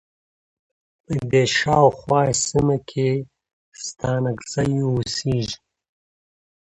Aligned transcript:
په 1.03 1.13
دې 1.29 1.43
شا 1.57 1.75
او 1.83 1.89
خواه 1.97 2.31
سیمه 2.47 2.77
کې 2.89 3.09
ستانکزی 3.85 4.69
اوسیږی. 4.87 5.55